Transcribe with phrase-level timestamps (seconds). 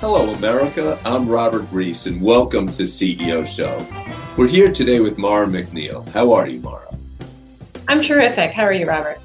[0.00, 0.98] Hello, America.
[1.04, 3.86] I'm Robert Reiss, and welcome to CEO Show.
[4.34, 6.08] We're here today with Mara McNeill.
[6.08, 6.88] How are you, Mara?
[7.86, 8.50] I'm terrific.
[8.52, 9.18] How are you, Robert?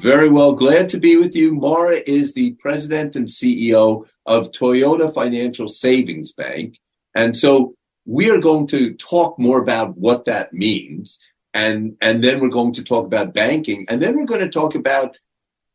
[0.00, 0.52] Very well.
[0.52, 1.52] Glad to be with you.
[1.52, 6.78] Mara is the president and CEO of Toyota Financial Savings Bank.
[7.16, 11.18] And so we are going to talk more about what that means.
[11.52, 13.84] And, and then we're going to talk about banking.
[13.88, 15.16] And then we're going to talk about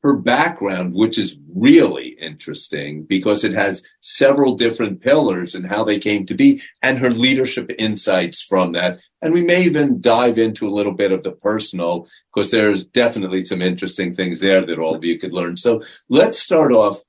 [0.04, 6.00] her background, which is really interesting because it has several different pillars and how they
[6.00, 9.00] came to be and her leadership insights from that.
[9.22, 13.46] And we may even dive into a little bit of the personal because there's definitely
[13.46, 15.58] some interesting things there that all of you could learn.
[15.58, 17.02] So let's start off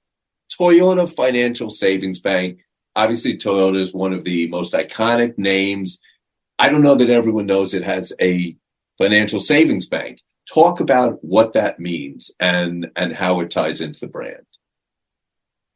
[0.60, 2.60] Toyota Financial Savings Bank.
[2.94, 5.98] Obviously, Toyota is one of the most iconic names.
[6.58, 8.54] I don't know that everyone knows it has a
[8.98, 14.06] financial savings bank talk about what that means and and how it ties into the
[14.06, 14.46] brand.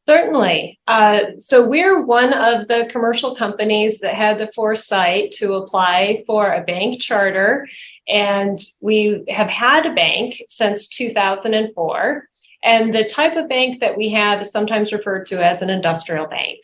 [0.09, 0.79] Certainly.
[0.87, 6.53] Uh, so we're one of the commercial companies that had the foresight to apply for
[6.53, 7.67] a bank charter,
[8.07, 12.29] and we have had a bank since 2004.
[12.67, 16.27] And the type of bank that we have is sometimes referred to as an industrial
[16.27, 16.59] bank.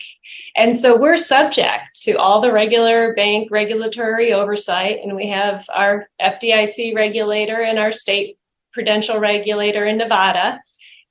[0.53, 6.09] And so we're subject to all the regular bank regulatory oversight, and we have our
[6.21, 8.37] FDIC regulator and our state
[8.73, 10.59] prudential regulator in Nevada.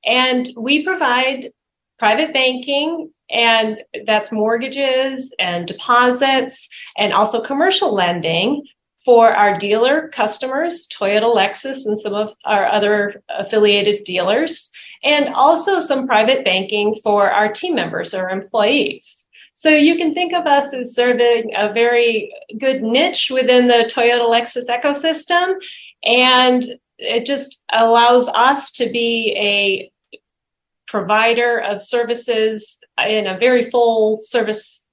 [0.05, 1.53] And we provide
[1.99, 8.67] private banking, and that's mortgages and deposits, and also commercial lending
[9.07, 14.71] for our dealer customers, Toyota, Lexus, and some of our other affiliated dealers,
[15.03, 19.25] and also some private banking for our team members or employees.
[19.55, 24.29] So you can think of us as serving a very good niche within the Toyota
[24.29, 25.55] Lexus ecosystem.
[26.03, 29.93] And it just allows us to be a
[30.89, 34.85] provider of services in a very full service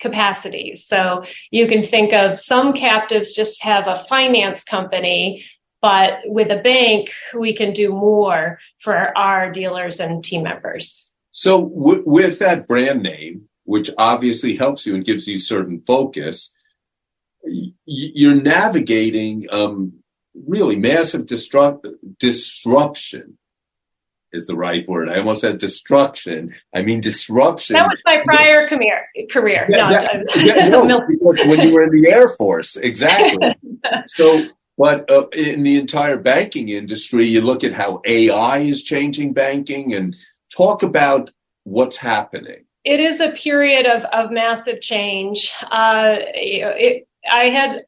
[0.00, 0.76] capacity.
[0.76, 5.44] So you can think of some captives just have a finance company,
[5.82, 11.12] but with a bank, we can do more for our dealers and team members.
[11.32, 16.52] So w- with that brand name, which obviously helps you and gives you certain focus,
[17.42, 19.94] y- you're navigating um,
[20.46, 21.86] really massive disrupt-
[22.18, 23.38] disruption
[24.32, 25.08] is the right word.
[25.08, 26.54] I almost said destruction.
[26.74, 27.74] I mean disruption.
[27.74, 29.06] That was my prior career.
[29.30, 29.66] Career.
[29.68, 30.22] Yeah,
[30.68, 33.54] no, no, because when you were in the Air Force, exactly.
[34.06, 34.46] so,
[34.78, 39.94] but uh, in the entire banking industry, you look at how AI is changing banking,
[39.94, 40.16] and
[40.54, 41.30] talk about
[41.64, 42.64] what's happening.
[42.84, 45.50] It is a period of of massive change.
[45.70, 47.84] Uh, it, I had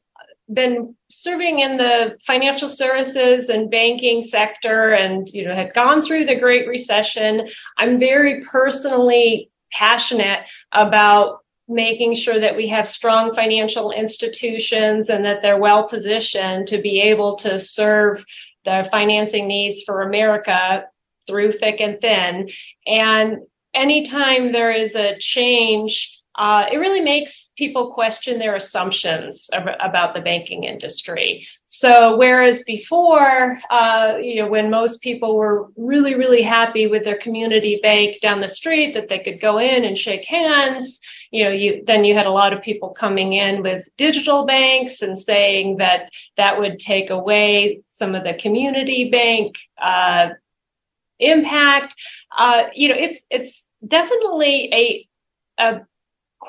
[0.51, 6.23] been serving in the financial services and banking sector and you know had gone through
[6.23, 7.47] the great recession
[7.77, 10.41] i'm very personally passionate
[10.71, 16.81] about making sure that we have strong financial institutions and that they're well positioned to
[16.81, 18.23] be able to serve
[18.65, 20.85] the financing needs for america
[21.27, 22.49] through thick and thin.
[22.85, 23.39] And
[23.73, 30.13] anytime there is a change uh, it really makes people question their assumptions ab- about
[30.13, 31.47] the banking industry.
[31.65, 37.17] So whereas before, uh, you know, when most people were really, really happy with their
[37.17, 40.99] community bank down the street that they could go in and shake hands,
[41.31, 45.01] you know, you, then you had a lot of people coming in with digital banks
[45.01, 50.29] and saying that that would take away some of the community bank, uh,
[51.19, 51.93] impact.
[52.37, 55.81] Uh, you know, it's, it's definitely a, a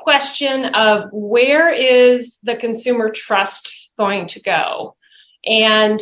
[0.02, 4.96] question of where is the consumer trust going to go?
[5.44, 6.00] And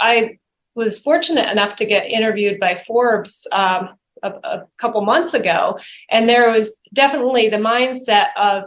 [0.00, 0.38] I
[0.74, 5.78] was fortunate enough to get interviewed by Forbes um, a, a couple months ago,
[6.10, 8.64] and there was definitely the mindset of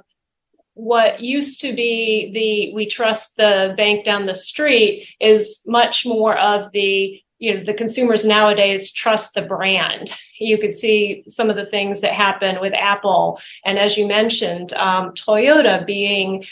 [0.74, 6.38] what used to be the we trust the bank down the street is much more
[6.38, 10.14] of the you know, the consumers nowadays trust the brand.
[10.40, 13.42] You could see some of the things that happen with Apple.
[13.66, 16.46] And as you mentioned, um, Toyota being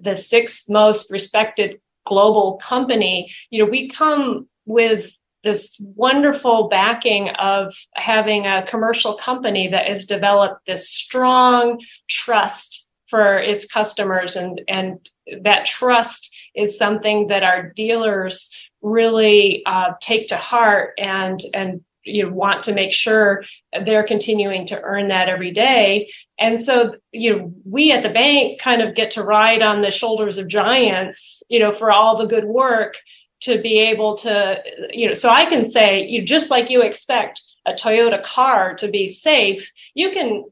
[0.00, 5.10] the sixth most respected global company, you know, we come with
[5.42, 13.38] this wonderful backing of having a commercial company that has developed this strong trust for
[13.38, 15.08] its customers and, and
[15.42, 18.50] that trust is something that our dealers
[18.82, 23.42] really uh, take to heart and and you know, want to make sure
[23.84, 26.08] they're continuing to earn that every day.
[26.38, 29.90] And so, you know, we at the bank kind of get to ride on the
[29.90, 32.94] shoulders of giants, you know, for all the good work
[33.42, 37.42] to be able to, you know, so I can say, you just like you expect
[37.66, 40.44] a Toyota car to be safe, you can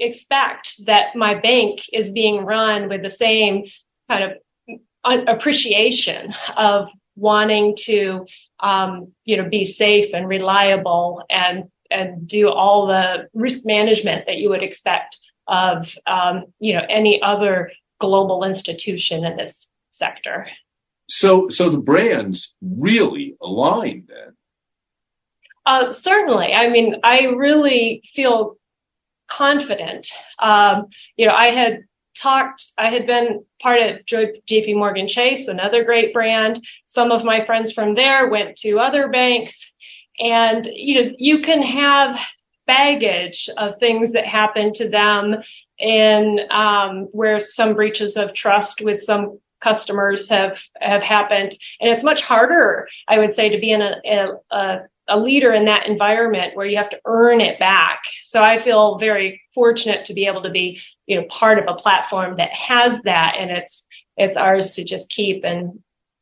[0.00, 3.64] expect that my bank is being run with the same
[4.08, 8.26] kind of appreciation of wanting to,
[8.60, 14.36] um, you know, be safe and reliable and and do all the risk management that
[14.36, 15.18] you would expect
[15.48, 20.46] of, um, you know, any other global institution in this sector.
[21.08, 24.36] So, so the brands really align then.
[25.66, 26.52] Uh, certainly.
[26.52, 28.56] I mean, I really feel
[29.30, 30.08] confident.
[30.38, 30.86] Um,
[31.16, 31.84] you know, I had
[32.16, 36.62] talked, I had been part of JP Morgan Chase, another great brand.
[36.86, 39.72] Some of my friends from there went to other banks
[40.18, 42.18] and, you know, you can have
[42.66, 45.42] baggage of things that happen to them
[45.80, 52.02] and um, where some breaches of trust with some customers have have happened and it's
[52.02, 54.80] much harder i would say to be in a, a, a
[55.18, 58.02] leader in that environment where you have to earn it back.
[58.24, 61.74] So I feel very fortunate to be able to be, you know, part of a
[61.74, 63.82] platform that has that and it's,
[64.16, 65.80] it's ours to just keep and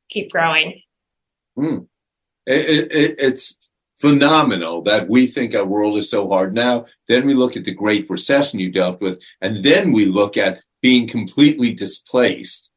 [0.08, 0.81] keep growing.
[1.58, 1.87] Mm.
[2.46, 3.58] It, it, it's
[4.00, 6.87] phenomenal that we think our world is so hard now.
[7.08, 10.61] Then we look at the great recession you dealt with, and then we look at
[10.81, 12.70] being completely displaced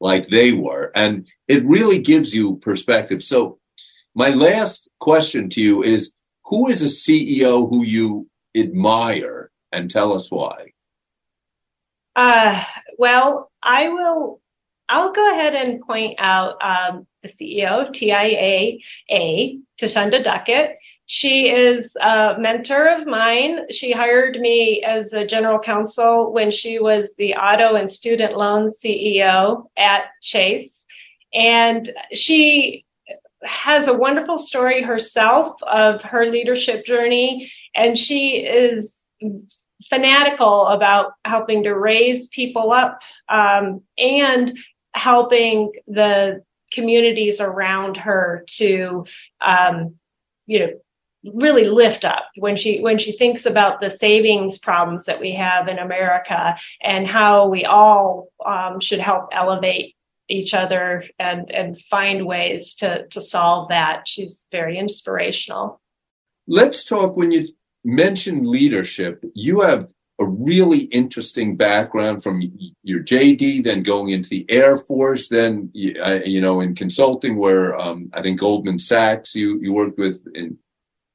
[0.00, 0.90] like they were.
[0.94, 3.22] And it really gives you perspective.
[3.22, 3.58] So
[4.14, 6.12] my last question to you is
[6.44, 10.72] who is a CEO who you admire and tell us why?
[12.14, 12.62] Uh,
[12.98, 14.40] well, I will,
[14.88, 18.80] I'll go ahead and point out um, the CEO of TIAA,
[19.80, 20.76] Thasunda Duckett.
[21.06, 23.70] She is a mentor of mine.
[23.70, 28.68] She hired me as a general counsel when she was the auto and student loan
[28.68, 30.84] CEO at Chase.
[31.32, 32.84] And she
[33.44, 39.04] has a wonderful story herself of her leadership journey, and she is
[39.88, 44.52] fanatical about helping to raise people up um, and
[44.94, 46.42] helping the
[46.72, 49.04] communities around her to,
[49.40, 49.94] um,
[50.46, 50.72] you know,
[51.24, 55.68] really lift up when she when she thinks about the savings problems that we have
[55.68, 59.94] in America and how we all um, should help elevate
[60.32, 64.02] each other and and find ways to to solve that.
[64.06, 65.80] She's very inspirational.
[66.46, 67.48] Let's talk when you
[67.84, 69.24] mentioned leadership.
[69.34, 69.88] You have
[70.18, 72.42] a really interesting background from
[72.82, 78.10] your JD, then going into the Air Force, then you know in consulting, where um,
[78.14, 80.58] I think Goldman Sachs you you worked with in,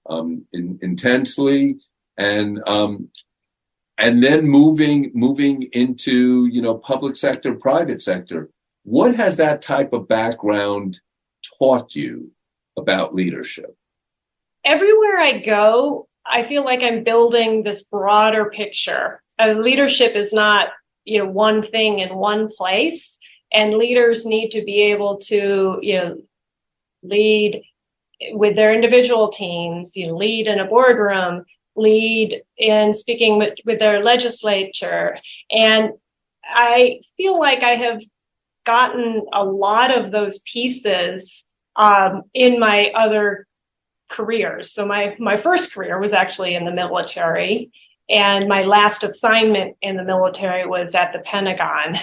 [0.09, 1.77] um, in intensely,
[2.17, 3.09] and um,
[3.97, 8.49] and then moving moving into you know public sector, private sector.
[8.87, 11.01] What has that type of background
[11.59, 12.31] taught you
[12.77, 13.75] about leadership?
[14.63, 19.21] Everywhere I go, I feel like I'm building this broader picture.
[19.37, 20.69] Uh, leadership is not,
[21.03, 23.17] you know, one thing in one place
[23.51, 26.17] and leaders need to be able to, you know,
[27.03, 27.63] lead
[28.31, 31.43] with their individual teams, you know, lead in a boardroom,
[31.75, 35.17] lead in speaking with, with their legislature.
[35.51, 35.91] And
[36.45, 38.01] I feel like I have
[38.67, 41.45] gotten a lot of those pieces
[41.77, 43.47] um, in my other
[44.09, 44.73] careers.
[44.73, 47.71] So my my first career was actually in the military,
[48.09, 51.97] and my last assignment in the military was at the Pentagon,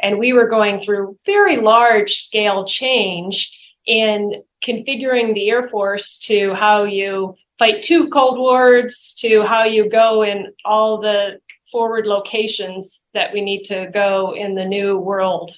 [0.00, 3.56] and we were going through very large scale change
[3.86, 9.88] in configuring the Air Force to how you fight two Cold Wars to how you
[9.88, 15.52] go in all the forward locations that we need to go in the new world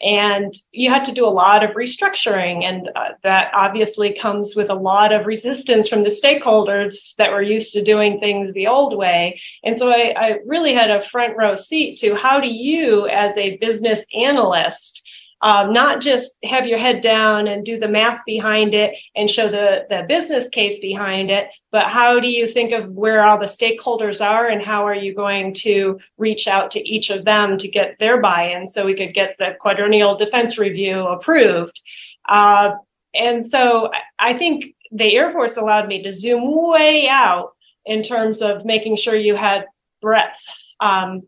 [0.00, 4.68] and you had to do a lot of restructuring and uh, that obviously comes with
[4.68, 8.96] a lot of resistance from the stakeholders that were used to doing things the old
[8.96, 9.40] way.
[9.64, 13.36] And so I, I really had a front row seat to how do you as
[13.36, 15.02] a business analyst
[15.42, 19.48] um, not just have your head down and do the math behind it and show
[19.48, 23.44] the, the business case behind it, but how do you think of where all the
[23.44, 27.68] stakeholders are and how are you going to reach out to each of them to
[27.68, 31.78] get their buy-in so we could get the quadrennial defense review approved?
[32.26, 32.70] Uh,
[33.14, 37.52] and so I think the Air Force allowed me to zoom way out
[37.84, 39.66] in terms of making sure you had
[40.00, 40.38] breadth
[40.80, 41.22] um,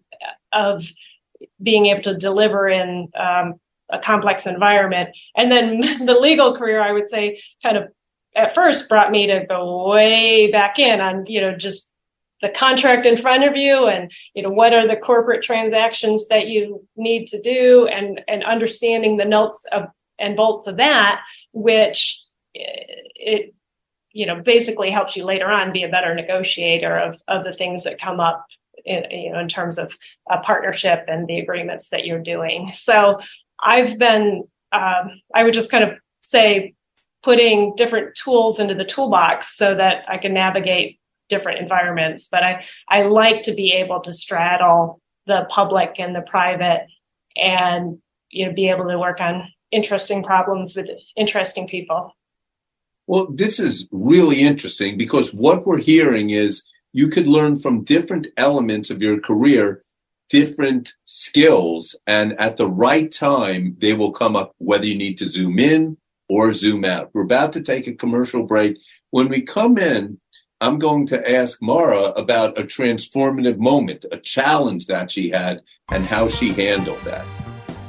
[0.53, 0.85] of
[1.63, 5.11] being able to deliver in um, a complex environment.
[5.37, 7.89] And then the legal career, I would say, kind of
[8.37, 11.91] at first brought me to go way back in on, you know, just
[12.41, 16.47] the contract in front of you and, you know, what are the corporate transactions that
[16.47, 19.89] you need to do and, and understanding the notes of
[20.21, 21.21] and bolts of that,
[21.53, 22.23] which
[22.55, 23.55] eh, it
[24.13, 27.85] you know, basically helps you later on be a better negotiator of, of the things
[27.85, 28.47] that come up
[28.85, 29.97] in, you know, in terms of
[30.31, 32.73] a partnership and the agreements that you're doing.
[32.75, 33.21] So
[33.61, 36.75] I've been, um, I would just kind of say
[37.23, 40.99] putting different tools into the toolbox so that I can navigate
[41.29, 42.29] different environments.
[42.31, 46.87] But I, I like to be able to straddle the public and the private
[47.37, 47.99] and,
[48.31, 50.87] you know, be able to work on interesting problems with
[51.17, 52.15] interesting people.
[53.07, 56.63] Well, this is really interesting because what we're hearing is
[56.93, 59.83] you could learn from different elements of your career
[60.31, 65.29] different skills and at the right time they will come up whether you need to
[65.29, 65.97] zoom in
[66.29, 67.11] or zoom out.
[67.15, 68.77] We're about to take a commercial break.
[69.11, 70.21] When we come in,
[70.61, 76.05] I'm going to ask Mara about a transformative moment, a challenge that she had and
[76.05, 77.25] how she handled that.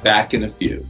[0.03, 0.85] Back in a few.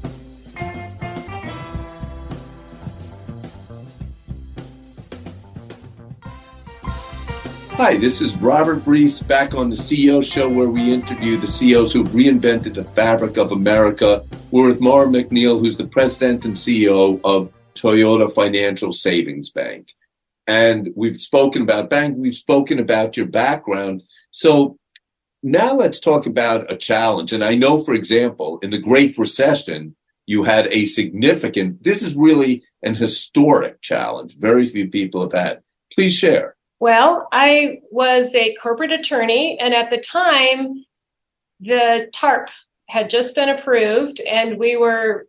[7.80, 11.94] Hi, this is Robert Reiss back on the CEO Show where we interview the CEOs
[11.94, 14.26] who've reinvented the fabric of America.
[14.52, 19.94] We're with Mara McNeill, who's the president and CEO of Toyota Financial Savings Bank.
[20.46, 24.04] And we've spoken about bank, we've spoken about your background.
[24.32, 24.78] So
[25.42, 27.32] now let's talk about a challenge.
[27.32, 29.96] And I know, for example, in the Great Recession,
[30.26, 34.36] you had a significant, this is really an historic challenge.
[34.38, 35.62] Very few people have had.
[35.94, 36.58] Please share.
[36.80, 40.86] Well, I was a corporate attorney, and at the time,
[41.60, 42.50] the TARP
[42.88, 45.28] had just been approved, and we were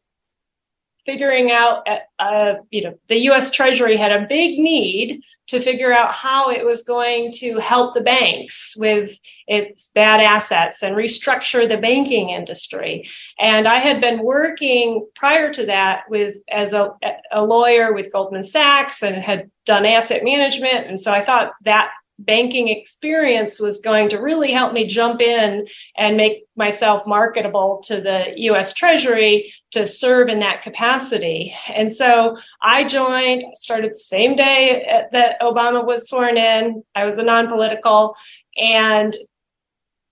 [1.04, 1.86] figuring out,
[2.18, 3.50] uh, you know, the U.S.
[3.50, 8.00] Treasury had a big need to figure out how it was going to help the
[8.00, 13.08] banks with its bad assets and restructure the banking industry.
[13.38, 16.90] And I had been working prior to that with as a,
[17.32, 20.86] a lawyer with Goldman Sachs and had done asset management.
[20.86, 21.90] And so I thought that
[22.24, 28.00] banking experience was going to really help me jump in and make myself marketable to
[28.00, 31.54] the US Treasury to serve in that capacity.
[31.68, 36.82] And so I joined, started the same day that Obama was sworn in.
[36.94, 38.14] I was a non-political
[38.56, 39.16] and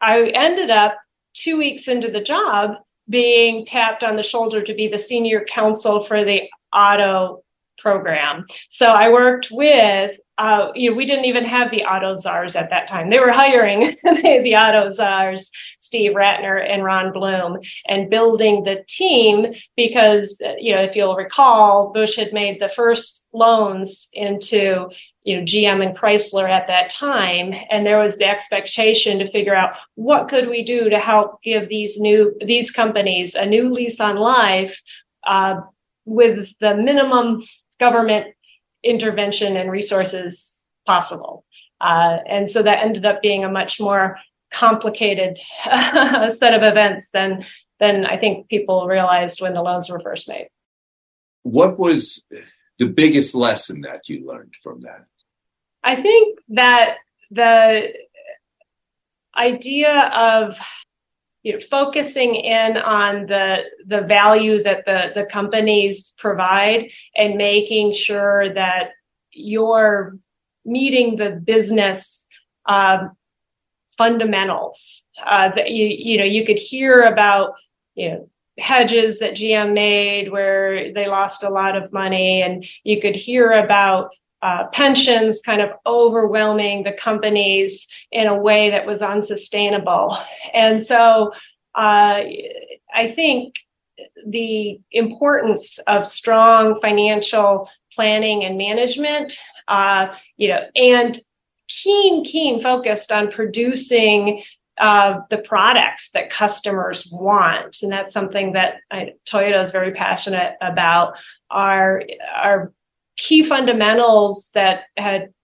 [0.00, 0.96] I ended up
[1.34, 2.76] two weeks into the job
[3.08, 7.42] being tapped on the shoulder to be the senior counsel for the auto
[7.78, 8.44] program.
[8.70, 12.70] So I worked with uh, you know, we didn't even have the auto czars at
[12.70, 13.10] that time.
[13.10, 19.52] They were hiring the, auto czars, Steve Ratner and Ron Bloom, and building the team
[19.76, 24.88] because, you know, if you'll recall, Bush had made the first loans into,
[25.24, 27.52] you know, GM and Chrysler at that time.
[27.70, 31.68] And there was the expectation to figure out what could we do to help give
[31.68, 34.80] these new, these companies a new lease on life,
[35.26, 35.62] uh,
[36.04, 37.42] with the minimum
[37.78, 38.28] government
[38.82, 41.44] intervention and resources possible.
[41.80, 44.18] Uh, and so that ended up being a much more
[44.50, 47.44] complicated set of events than
[47.78, 50.48] than I think people realized when the loans were first made.
[51.44, 52.24] What was
[52.78, 55.04] the biggest lesson that you learned from that?
[55.84, 56.96] I think that
[57.30, 57.92] the
[59.36, 60.58] idea of
[61.42, 67.92] you know, focusing in on the the value that the the companies provide and making
[67.92, 68.90] sure that
[69.32, 70.16] you're
[70.64, 72.26] meeting the business
[72.66, 73.16] um,
[73.96, 75.02] fundamentals.
[75.24, 77.54] Uh, that you you know you could hear about
[77.94, 83.00] you know hedges that GM made where they lost a lot of money, and you
[83.00, 84.10] could hear about
[84.42, 90.16] uh, pensions kind of overwhelming the companies in a way that was unsustainable.
[90.54, 91.32] And so
[91.74, 92.22] uh,
[92.94, 93.56] I think
[94.26, 101.18] the importance of strong financial planning and management, uh, you know, and
[101.68, 104.42] keen, keen focused on producing
[104.80, 110.54] uh, the products that customers want, and that's something that I, Toyota is very passionate
[110.60, 111.14] about.
[111.50, 112.02] Are
[112.36, 112.72] are
[113.18, 115.34] key fundamentals that had,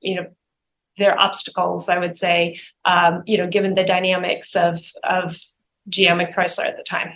[0.00, 0.26] you know,
[0.98, 5.38] their obstacles, I would say, um, you know, given the dynamics of, of
[5.88, 7.12] GM and Chrysler at the time.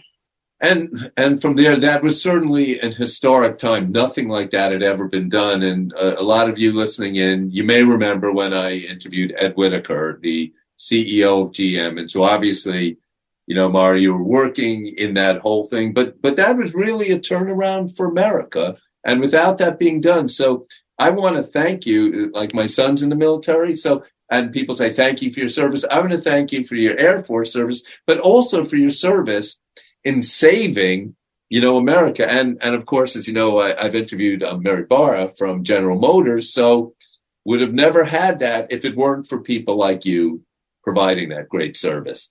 [0.59, 3.93] And and from there, that was certainly an historic time.
[3.93, 5.63] Nothing like that had ever been done.
[5.63, 9.53] And uh, a lot of you listening in, you may remember when I interviewed Ed
[9.55, 12.01] Whitacre, the CEO of GM.
[12.01, 12.97] And so obviously,
[13.47, 17.11] you know, Mara, you were working in that whole thing, but but that was really
[17.11, 20.67] a turnaround for America and without that being done, so
[20.99, 22.31] I want to thank you.
[22.33, 25.85] Like my son's in the military, so and people say thank you for your service.
[25.91, 29.59] I want to thank you for your Air Force service, but also for your service
[30.05, 31.17] in saving
[31.49, 32.31] you know, America.
[32.31, 35.99] And, and of course, as you know, I, have interviewed um, Mary Barra from General
[35.99, 36.53] Motors.
[36.53, 36.95] So
[37.45, 40.43] would have never had that if it weren't for people like you
[40.83, 42.31] providing that great service.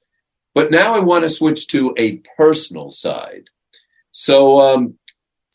[0.53, 3.45] But now I want to switch to a personal side.
[4.11, 4.97] So, um,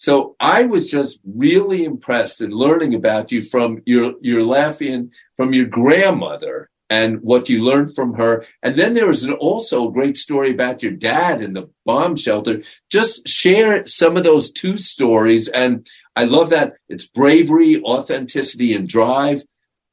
[0.01, 5.53] so I was just really impressed in learning about you from your, your Latvian, from
[5.53, 8.47] your grandmother and what you learned from her.
[8.63, 12.17] And then there was an, also a great story about your dad in the bomb
[12.17, 12.63] shelter.
[12.89, 15.49] Just share some of those two stories.
[15.49, 19.43] And I love that it's bravery, authenticity, and drive.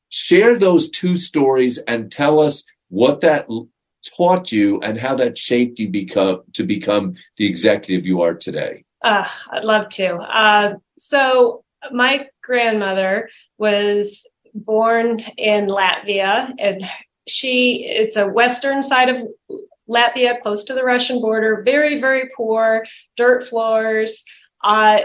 [0.08, 3.46] Share those two stories and tell us what that
[4.16, 8.86] taught you and how that shaped you become to become the executive you are today.
[9.08, 10.16] Uh, I'd love to.
[10.18, 16.84] Uh, so my grandmother was born in Latvia and
[17.26, 19.28] she, it's a western side of
[19.90, 22.86] Latvia, close to the Russian border, very, very poor,
[23.16, 24.24] dirt floors.
[24.62, 24.98] Uh,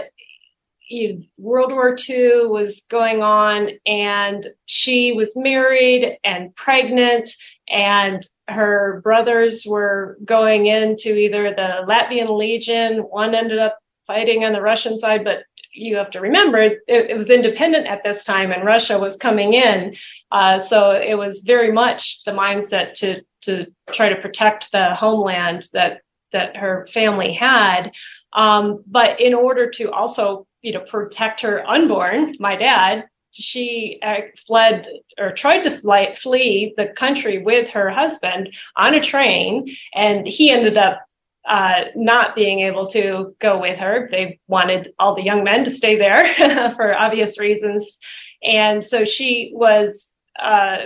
[1.37, 7.29] World War II was going on and she was married and pregnant
[7.69, 12.97] and her brothers were going into either the Latvian Legion.
[12.97, 15.43] One ended up fighting on the Russian side, but
[15.73, 19.53] you have to remember it, it, was independent at this time and Russia was coming
[19.53, 19.95] in.
[20.31, 25.67] Uh, so it was very much the mindset to, to try to protect the homeland
[25.73, 27.91] that, that her family had.
[28.33, 34.21] Um, but in order to also, you know, protect her unborn, my dad, she uh,
[34.45, 34.87] fled
[35.19, 40.51] or tried to fly, flee the country with her husband on a train and he
[40.51, 41.01] ended up
[41.47, 44.07] uh, not being able to go with her.
[44.09, 47.97] They wanted all the young men to stay there for obvious reasons.
[48.41, 50.77] And so she was, uh,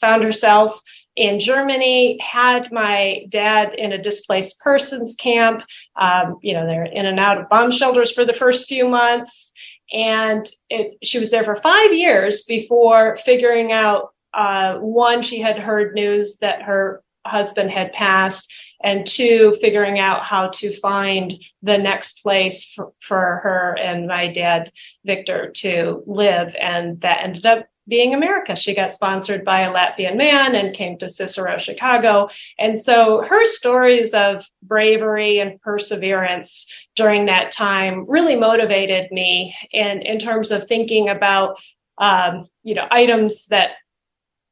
[0.00, 0.80] found herself
[1.18, 5.62] in Germany, had my dad in a displaced persons camp.
[6.00, 9.50] Um, you know, they're in and out of bomb shelters for the first few months.
[9.92, 15.58] And it, she was there for five years before figuring out, uh, one, she had
[15.58, 18.50] heard news that her husband had passed
[18.82, 24.32] and two, figuring out how to find the next place for, for her and my
[24.32, 24.70] dad,
[25.04, 26.54] Victor, to live.
[26.60, 28.54] And that ended up being America.
[28.54, 32.28] She got sponsored by a Latvian man and came to Cicero, Chicago.
[32.58, 40.02] And so her stories of bravery and perseverance during that time really motivated me in,
[40.02, 41.56] in terms of thinking about,
[41.96, 43.70] um, you know, items that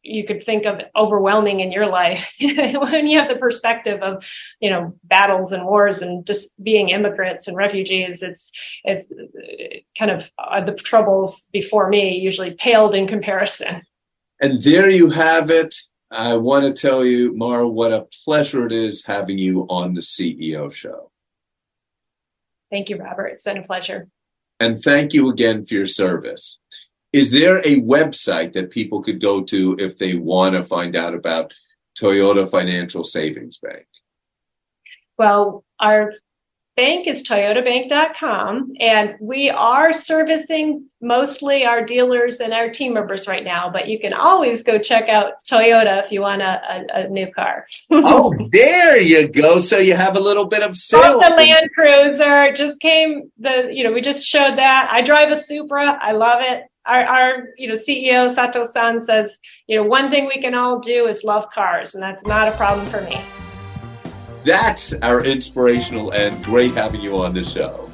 [0.07, 4.27] you could think of overwhelming in your life when you have the perspective of
[4.61, 8.51] you know battles and wars and just being immigrants and refugees it's
[8.85, 9.07] it's
[9.99, 13.83] kind of uh, the troubles before me usually paled in comparison.
[14.41, 15.75] And there you have it.
[16.11, 20.03] I want to tell you mara what a pleasure it is having you on the
[20.03, 21.11] ceo show.
[22.71, 23.29] Thank you robert.
[23.29, 24.09] It's been a pleasure.
[24.61, 26.59] And thank you again for your service
[27.17, 31.15] is there a website that people could go to if they want to find out
[31.15, 31.55] about
[31.99, 33.87] Toyota Financial Savings Bank?
[35.17, 36.13] Well, our
[36.77, 43.45] bank is toyotabank.com and we are servicing mostly our dealers and our team members right
[43.45, 47.09] now but you can always go check out toyota if you want a, a, a
[47.09, 47.67] new car.
[47.91, 49.59] Oh there you go.
[49.59, 51.23] So you have a little bit of sales.
[51.23, 54.91] The land cruiser just came the you know we just showed that.
[54.93, 55.99] I drive a supra.
[55.99, 60.27] I love it our, our you know CEO Sato San says, you know, one thing
[60.27, 63.21] we can all do is love cars, and that's not a problem for me.
[64.45, 67.86] That's our inspirational and great having you on the show.